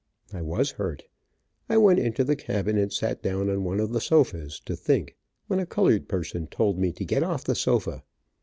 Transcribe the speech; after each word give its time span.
I 0.33 0.41
was 0.41 0.71
hurt. 0.71 1.03
I 1.69 1.77
went 1.77 1.99
into 1.99 2.23
the 2.23 2.35
cabin 2.35 2.75
and 2.75 2.91
sat 2.91 3.21
down 3.21 3.51
on 3.51 3.63
one 3.63 3.79
of 3.79 3.91
the 3.93 4.01
sofas, 4.01 4.59
to 4.65 4.75
think, 4.75 5.15
when 5.45 5.59
a 5.59 5.65
colored 5.67 6.07
person 6.09 6.47
told 6.47 6.79
me 6.79 6.91
to 6.93 7.05
get 7.05 7.21
off 7.21 7.43
the 7.43 7.53
sofa. 7.53 8.01